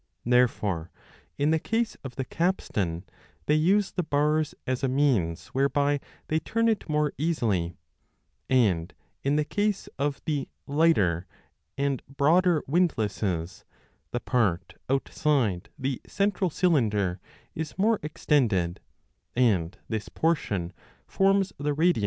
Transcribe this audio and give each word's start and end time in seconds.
Therefore 0.25 0.89
in 1.37 1.51
the 1.51 1.59
case 1.59 1.95
of 2.03 2.15
the 2.15 2.25
capstan 2.25 3.03
they 3.45 3.53
use 3.53 3.91
the 3.91 4.01
bars 4.01 4.55
as 4.65 4.83
a 4.83 4.87
means 4.87 5.49
whereby 5.49 5.99
they 6.27 6.39
turn 6.39 6.67
it 6.67 6.89
more 6.89 7.13
easily; 7.19 7.77
and 8.49 8.95
in 9.23 9.35
the 9.35 9.45
case 9.45 9.85
of 9.99 10.19
the 10.25 10.47
lighter 10.65 11.27
5 11.77 11.97
windlasses 12.65 13.63
the 14.09 14.19
part 14.19 14.73
outside 14.89 15.69
the 15.77 16.01
central 16.07 16.49
cylinder 16.49 17.19
is 17.53 17.77
more 17.77 17.99
extended, 18.01 18.79
and 19.35 19.77
this 19.87 20.09
portion 20.09 20.73
forms 21.05 21.49
the 21.59 21.63
20 21.65 21.71
radius 21.73 21.89
of 21.91 21.93
the 21.93 21.93
circle. 21.93 21.99